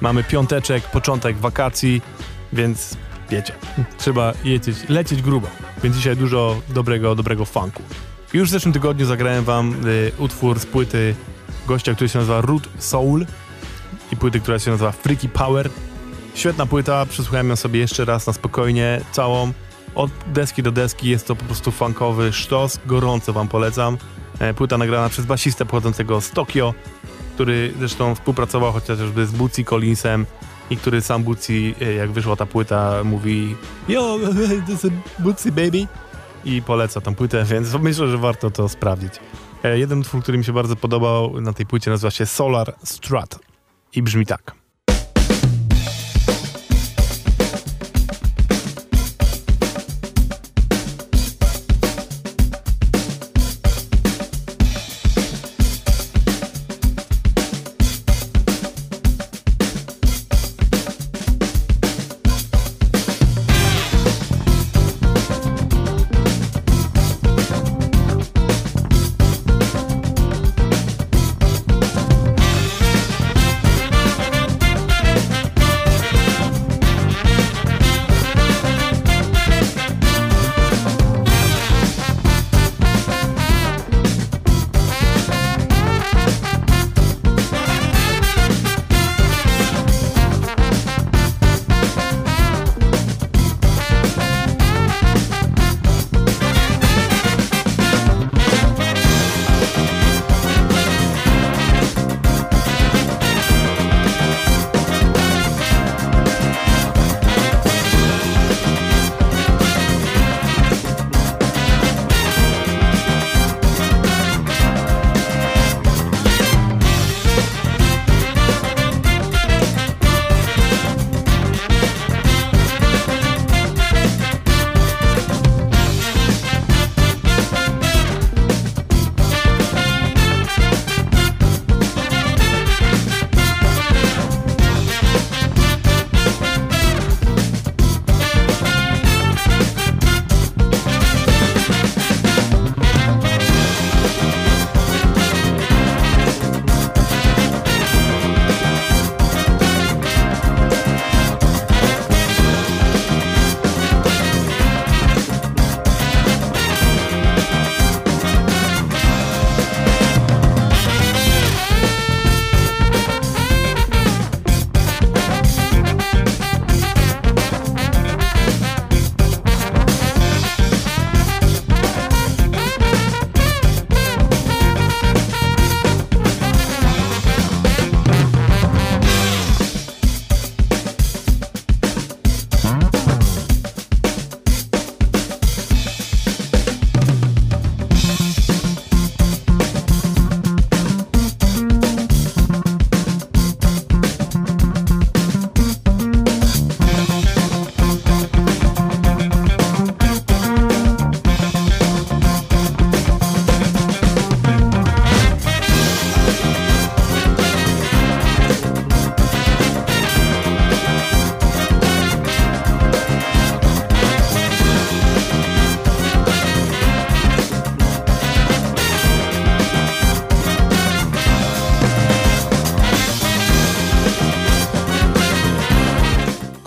Mamy 0.00 0.24
piąteczek, 0.24 0.90
początek 0.90 1.36
wakacji, 1.36 2.02
więc 2.52 2.96
wiecie, 3.30 3.52
trzeba 3.98 4.32
lecieć, 4.44 4.76
lecieć 4.88 5.22
grubo. 5.22 5.48
Więc 5.82 5.96
dzisiaj 5.96 6.16
dużo 6.16 6.60
dobrego, 6.68 7.14
dobrego 7.14 7.44
funku. 7.44 7.82
Już 8.32 8.48
w 8.48 8.52
zeszłym 8.52 8.72
tygodniu 8.72 9.06
zagrałem 9.06 9.44
wam 9.44 9.86
y, 9.86 10.12
utwór 10.18 10.58
z 10.58 10.66
płyty 10.66 11.14
gościa, 11.66 11.94
który 11.94 12.08
się 12.08 12.18
nazywa 12.18 12.40
Root 12.40 12.68
Soul 12.78 13.26
i 14.12 14.16
płyty, 14.16 14.40
która 14.40 14.58
się 14.58 14.70
nazywa 14.70 14.92
Freaky 14.92 15.28
Power. 15.28 15.70
Świetna 16.34 16.66
płyta, 16.66 17.06
przesłuchałem 17.06 17.48
ją 17.48 17.56
sobie 17.56 17.80
jeszcze 17.80 18.04
raz 18.04 18.26
na 18.26 18.32
spokojnie, 18.32 19.00
całą. 19.12 19.52
Od 19.94 20.10
deski 20.26 20.62
do 20.62 20.72
deski 20.72 21.08
jest 21.08 21.26
to 21.26 21.36
po 21.36 21.44
prostu 21.44 21.70
funkowy 21.70 22.32
sztos, 22.32 22.78
gorąco 22.86 23.32
wam 23.32 23.48
polecam. 23.48 23.98
E, 24.38 24.54
Płyta 24.54 24.78
nagrana 24.78 25.08
przez 25.08 25.26
basistę 25.26 25.66
pochodzącego 25.66 26.20
z 26.20 26.30
Tokio, 26.30 26.74
który 27.34 27.72
zresztą 27.78 28.14
współpracował 28.14 28.72
chociażby 28.72 29.26
z 29.26 29.32
Bootsy 29.32 29.64
Collinsem 29.64 30.26
i 30.70 30.76
który 30.76 31.00
sam 31.00 31.22
Bootsy, 31.22 31.74
e, 31.80 31.92
jak 31.92 32.10
wyszła 32.10 32.36
ta 32.36 32.46
płyta, 32.46 33.04
mówi 33.04 33.56
Yo, 33.88 34.18
this 34.66 34.84
is 34.84 34.90
Bootsy 35.18 35.52
baby 35.52 35.86
i 36.44 36.62
poleca 36.62 37.00
tą 37.00 37.14
płytę, 37.14 37.44
więc 37.50 37.74
myślę, 37.74 38.08
że 38.08 38.18
warto 38.18 38.50
to 38.50 38.68
sprawdzić. 38.68 39.12
E, 39.64 39.78
Jeden 39.78 40.00
utwór, 40.00 40.22
który 40.22 40.38
mi 40.38 40.44
się 40.44 40.52
bardzo 40.52 40.76
podobał 40.76 41.40
na 41.40 41.52
tej 41.52 41.66
płycie 41.66 41.90
nazywa 41.90 42.10
się 42.10 42.26
Solar 42.26 42.74
Strat 42.84 43.38
i 43.94 44.02
brzmi 44.02 44.26
tak. 44.26 44.65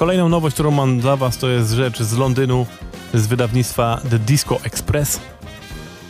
Kolejną 0.10 0.30
nowość, 0.30 0.54
którą 0.54 0.72
mam 0.72 1.00
dla 1.00 1.16
Was, 1.16 1.38
to 1.38 1.50
jest 1.50 1.72
rzecz 1.72 2.02
z 2.02 2.18
Londynu, 2.18 2.66
z 3.14 3.28
wydawnictwa 3.28 4.02
The 4.10 4.20
Disco 4.20 4.60
Express. 4.64 5.20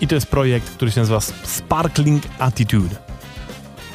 I 0.02 0.08
to 0.08 0.16
jest 0.16 0.28
projekt, 0.28 0.70
który 0.70 0.92
się 0.92 1.00
nazywa 1.00 1.20
Sparkling 1.44 2.24
Attitude. 2.40 2.96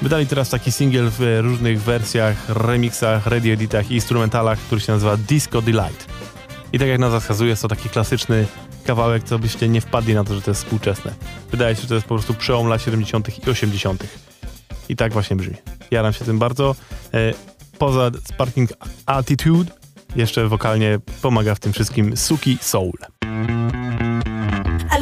Wydali 0.03 0.27
teraz 0.27 0.51
taki 0.51 0.73
singiel 0.73 1.11
w 1.11 1.39
różnych 1.41 1.83
wersjach, 1.83 2.49
remixach, 2.49 3.27
radio 3.27 3.53
editach 3.53 3.91
i 3.91 3.95
instrumentalach, 3.95 4.59
który 4.59 4.81
się 4.81 4.93
nazywa 4.93 5.17
Disco 5.17 5.63
Delight. 5.63 6.07
I 6.73 6.79
tak 6.79 6.89
jak 6.89 6.99
nazwa 6.99 7.21
wskazuje, 7.21 7.51
jest 7.51 7.63
to 7.63 7.69
taki 7.69 7.89
klasyczny 7.89 8.47
kawałek, 8.87 9.25
co 9.25 9.39
byście 9.39 9.69
nie 9.69 9.81
wpadli 9.81 10.15
na 10.15 10.25
to, 10.25 10.35
że 10.35 10.43
to 10.43 10.51
jest 10.51 10.65
współczesne. 10.65 11.15
Wydaje 11.51 11.77
się, 11.77 11.83
że 11.83 11.89
to 11.89 11.95
jest 11.95 12.07
po 12.07 12.15
prostu 12.15 12.35
przełom 12.35 12.67
lat 12.67 12.83
70. 12.83 13.47
i 13.47 13.51
80. 13.51 14.05
I 14.89 14.97
tak 14.97 15.13
właśnie 15.13 15.37
brzmi. 15.37 15.57
Jaram 15.91 16.13
się 16.13 16.25
tym 16.25 16.39
bardzo. 16.39 16.77
E, 17.15 17.35
Poza 17.79 18.11
Sparking 18.25 18.71
Attitude, 19.07 19.84
jeszcze 20.17 20.49
wokalnie 20.49 20.99
pomaga 21.23 21.55
w 21.55 21.61
tym 21.61 21.73
wszystkim 21.73 22.17
Suki 22.17 22.59
Soul. 22.61 22.93
A 24.91 24.99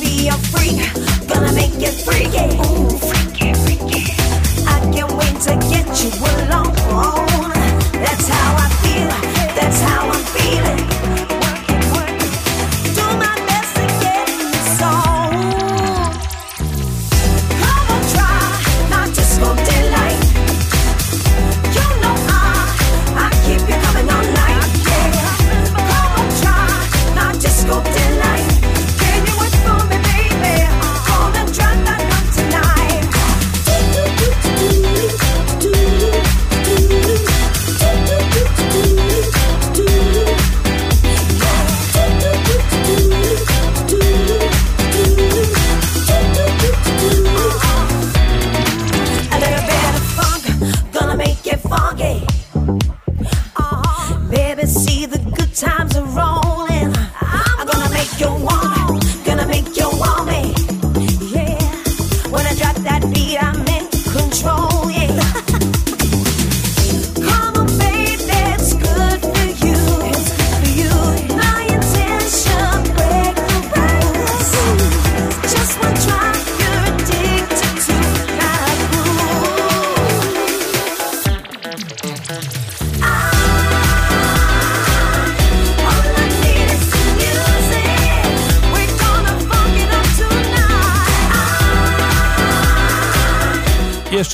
be 0.00 0.28
a 0.28 0.32
freak, 0.50 0.80
gonna 1.28 1.52
make 1.52 1.74
it 1.78 1.94
freaky. 2.04 2.56
Ooh, 2.58 2.98
freaky, 2.98 3.54
freaky. 3.62 4.12
I 4.66 4.80
can't 4.92 5.12
wait 5.12 5.40
to 5.42 5.54
get 5.70 5.86
you 6.02 6.10
alone. 6.10 6.74
That's 7.92 8.28
how 8.28 8.56
I 8.56 8.68
feel, 8.82 9.08
that's 9.54 9.80
how 9.80 10.08
I'm 10.08 10.24
feeling. 10.34 11.03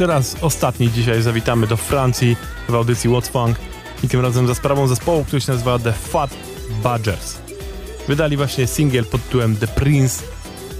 Jeszcze 0.01 0.14
raz, 0.14 0.36
ostatni 0.40 0.90
dzisiaj 0.90 1.22
zawitamy 1.22 1.66
do 1.66 1.76
Francji 1.76 2.36
w 2.68 2.74
audycji 2.74 3.11
What's 3.11 3.30
Funk 3.30 3.57
i 4.05 4.09
tym 4.09 4.20
razem 4.20 4.46
za 4.46 4.55
sprawą 4.55 4.86
zespołu, 4.86 5.24
który 5.24 5.40
się 5.40 5.53
nazywa 5.53 5.78
The 5.78 5.92
Fat 5.92 6.30
Badgers. 6.82 7.38
Wydali 8.09 8.36
właśnie 8.36 8.66
singiel 8.66 9.05
pod 9.05 9.24
tytułem 9.24 9.57
The 9.57 9.66
Prince 9.66 10.22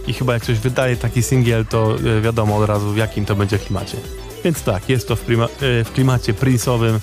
i 0.07 0.13
chyba 0.13 0.35
jak 0.35 0.43
ktoś 0.43 0.59
wydaje 0.59 0.97
taki 0.97 1.23
singiel, 1.23 1.67
to 1.67 1.97
e, 1.97 2.21
wiadomo 2.21 2.57
od 2.57 2.69
razu 2.69 2.91
w 2.91 2.97
jakim 2.97 3.27
to 3.27 3.37
będzie 3.37 3.59
klimacie. 3.59 3.97
Więc 4.45 4.63
tak, 4.63 4.89
jest 4.89 5.09
to 5.09 5.17
w, 5.17 5.21
e, 5.21 5.47
w 5.85 5.93
klimacie 5.95 6.35
Prince'owym, 6.35 6.99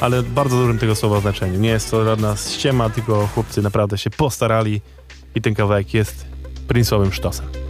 ale 0.00 0.22
bardzo 0.22 0.56
dobrym 0.56 0.78
tego 0.78 0.94
słowa 0.94 1.20
znaczeniu. 1.20 1.58
Nie 1.58 1.68
jest 1.68 1.90
to 1.90 2.04
żadna 2.04 2.36
ściema, 2.36 2.90
tylko 2.90 3.26
chłopcy 3.26 3.62
naprawdę 3.62 3.98
się 3.98 4.10
postarali 4.10 4.80
i 5.34 5.40
ten 5.40 5.54
kawałek 5.54 5.94
jest 5.94 6.26
Prince'owym 6.68 7.12
sztosem. 7.12 7.65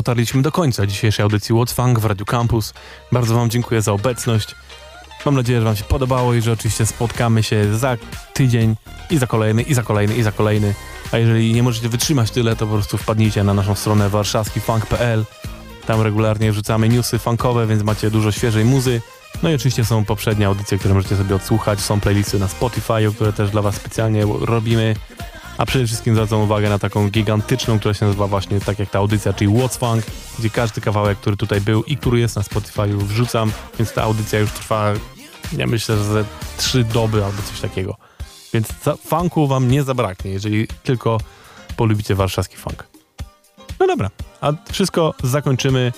Dotarliśmy 0.00 0.42
do 0.42 0.52
końca 0.52 0.86
dzisiejszej 0.86 1.22
audycji 1.22 1.54
Funk 1.74 1.98
w 1.98 2.04
Radio 2.04 2.26
Campus. 2.26 2.74
Bardzo 3.12 3.34
Wam 3.34 3.50
dziękuję 3.50 3.82
za 3.82 3.92
obecność. 3.92 4.54
Mam 5.26 5.34
nadzieję, 5.34 5.58
że 5.58 5.64
Wam 5.64 5.76
się 5.76 5.84
podobało 5.84 6.34
i 6.34 6.42
że 6.42 6.52
oczywiście 6.52 6.86
spotkamy 6.86 7.42
się 7.42 7.78
za 7.78 7.96
tydzień 8.34 8.76
i 9.10 9.18
za 9.18 9.26
kolejny, 9.26 9.62
i 9.62 9.74
za 9.74 9.82
kolejny, 9.82 10.16
i 10.16 10.22
za 10.22 10.32
kolejny. 10.32 10.74
A 11.12 11.18
jeżeli 11.18 11.52
nie 11.52 11.62
możecie 11.62 11.88
wytrzymać 11.88 12.30
tyle, 12.30 12.56
to 12.56 12.66
po 12.66 12.72
prostu 12.72 12.98
wpadnijcie 12.98 13.44
na 13.44 13.54
naszą 13.54 13.74
stronę 13.74 14.08
warszawskifunk.pl. 14.08 15.24
Tam 15.86 16.00
regularnie 16.00 16.52
wrzucamy 16.52 16.88
newsy 16.88 17.18
funkowe, 17.18 17.66
więc 17.66 17.82
macie 17.82 18.10
dużo 18.10 18.32
świeżej 18.32 18.64
muzy. 18.64 19.00
No 19.42 19.50
i 19.50 19.54
oczywiście 19.54 19.84
są 19.84 20.04
poprzednie 20.04 20.46
audycje, 20.46 20.78
które 20.78 20.94
możecie 20.94 21.16
sobie 21.16 21.34
odsłuchać. 21.34 21.80
Są 21.80 22.00
playlisty 22.00 22.38
na 22.38 22.48
Spotify, 22.48 23.14
które 23.14 23.32
też 23.32 23.50
dla 23.50 23.62
Was 23.62 23.74
specjalnie 23.74 24.24
robimy. 24.40 24.96
A 25.60 25.66
przede 25.66 25.86
wszystkim 25.86 26.14
zwracam 26.14 26.40
uwagę 26.40 26.68
na 26.68 26.78
taką 26.78 27.10
gigantyczną, 27.10 27.78
która 27.78 27.94
się 27.94 28.06
nazywa 28.06 28.26
właśnie 28.26 28.60
tak 28.60 28.78
jak 28.78 28.90
ta 28.90 28.98
audycja, 28.98 29.32
czyli 29.32 29.50
What's 29.50 29.78
Funk, 29.78 30.04
gdzie 30.38 30.50
każdy 30.50 30.80
kawałek, 30.80 31.18
który 31.18 31.36
tutaj 31.36 31.60
był 31.60 31.82
i 31.82 31.96
który 31.96 32.20
jest 32.20 32.36
na 32.36 32.42
Spotify 32.42 32.86
wrzucam, 32.86 33.52
więc 33.78 33.92
ta 33.92 34.02
audycja 34.02 34.38
już 34.38 34.50
trwa, 34.50 34.92
ja 35.56 35.66
myślę, 35.66 35.96
że 35.96 36.24
trzy 36.56 36.84
doby 36.84 37.24
albo 37.24 37.42
coś 37.42 37.60
takiego. 37.60 37.96
Więc 38.54 38.68
funku 39.06 39.46
wam 39.46 39.70
nie 39.70 39.82
zabraknie, 39.82 40.30
jeżeli 40.30 40.68
tylko 40.82 41.18
polubicie 41.76 42.14
warszawski 42.14 42.56
funk. 42.56 42.86
No 43.80 43.86
dobra, 43.86 44.10
a 44.40 44.52
wszystko 44.72 45.14
zakończymy 45.22 45.92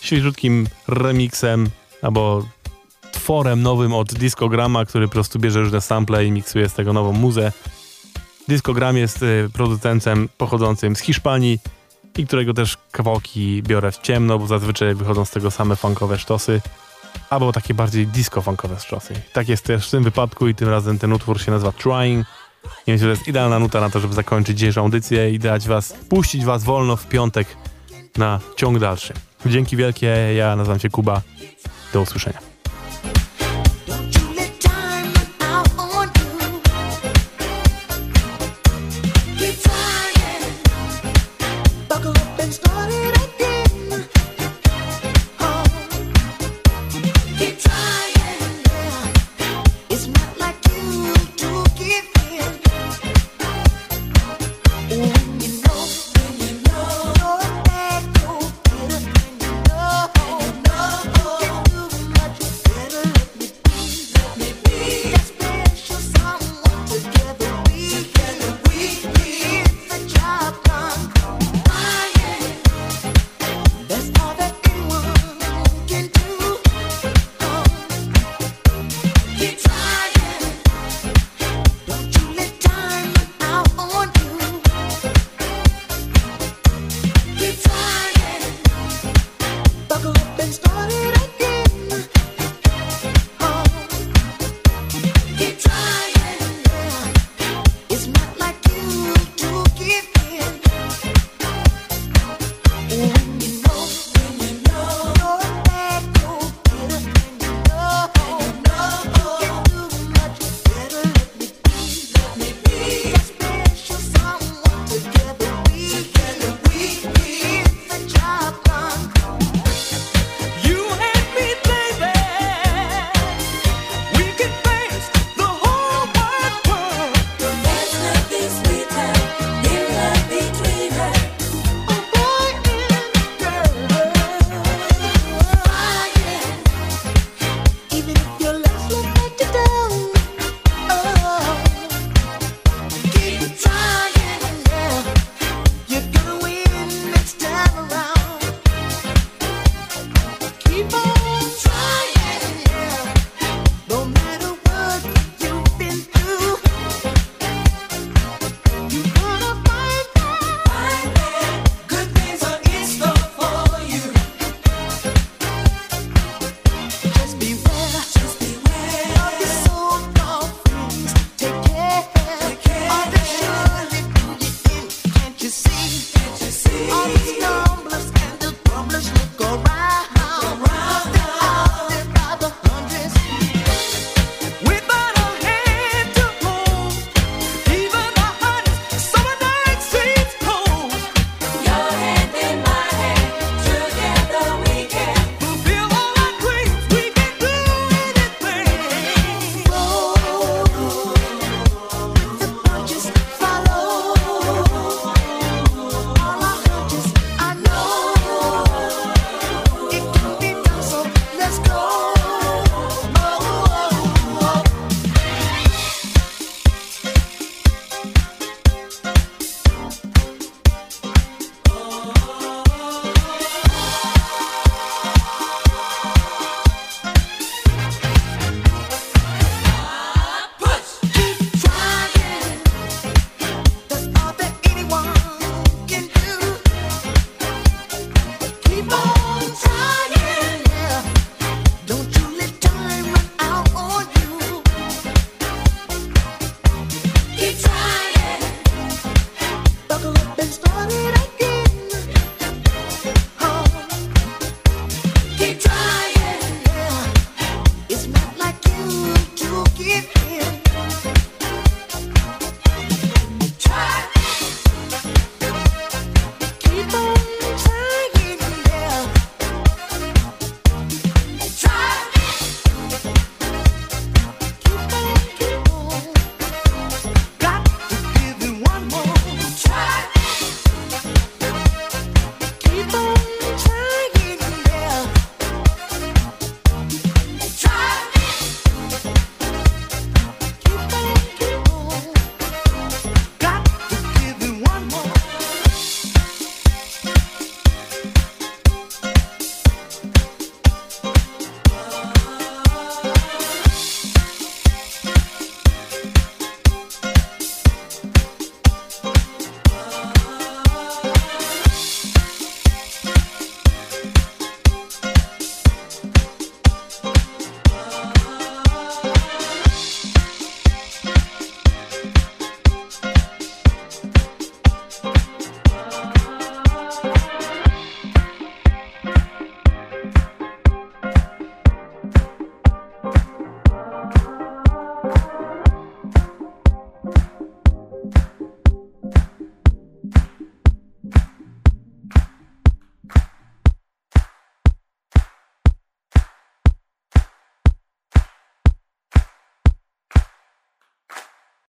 świeżutkim 0.00 0.66
remixem 0.88 1.70
albo 2.02 2.44
tworem 3.12 3.62
nowym 3.62 3.94
od 3.94 4.14
Discograma, 4.14 4.84
który 4.84 5.08
po 5.08 5.12
prostu 5.12 5.38
bierze 5.38 5.60
różne 5.60 5.80
sample 5.80 6.26
i 6.26 6.32
miksuje 6.32 6.68
z 6.68 6.72
tego 6.74 6.92
nową 6.92 7.12
muzę. 7.12 7.52
Discogram 8.48 8.96
jest 8.96 9.22
y, 9.22 9.48
producentem 9.52 10.28
pochodzącym 10.38 10.96
z 10.96 11.00
Hiszpanii 11.00 11.58
i 12.18 12.26
którego 12.26 12.54
też 12.54 12.76
kawałki 12.92 13.62
biorę 13.62 13.92
w 13.92 13.98
ciemno, 13.98 14.38
bo 14.38 14.46
zazwyczaj 14.46 14.94
wychodzą 14.94 15.24
z 15.24 15.30
tego 15.30 15.50
same 15.50 15.76
funkowe 15.76 16.18
sztosy, 16.18 16.60
albo 17.30 17.52
takie 17.52 17.74
bardziej 17.74 18.06
disco-funkowe 18.06 18.78
sztosy. 18.78 19.14
Tak 19.32 19.48
jest 19.48 19.64
też 19.64 19.88
w 19.88 19.90
tym 19.90 20.04
wypadku 20.04 20.48
i 20.48 20.54
tym 20.54 20.68
razem 20.68 20.98
ten 20.98 21.12
utwór 21.12 21.40
się 21.40 21.50
nazywa 21.50 21.72
Trying. 21.72 22.26
Wiem, 22.86 22.98
czy 22.98 23.04
to 23.04 23.10
jest 23.10 23.28
idealna 23.28 23.58
nuta 23.58 23.80
na 23.80 23.90
to, 23.90 24.00
żeby 24.00 24.14
zakończyć 24.14 24.58
dzisiejszą 24.58 24.80
audycję 24.80 25.30
i 25.30 25.38
dać 25.38 25.68
was, 25.68 25.92
puścić 25.92 26.44
was 26.44 26.64
wolno 26.64 26.96
w 26.96 27.06
piątek 27.06 27.48
na 28.16 28.40
ciąg 28.56 28.78
dalszy. 28.78 29.14
Dzięki 29.46 29.76
wielkie, 29.76 30.06
ja 30.36 30.56
nazywam 30.56 30.78
się 30.78 30.90
Kuba. 30.90 31.22
Do 31.92 32.00
usłyszenia. 32.00 32.55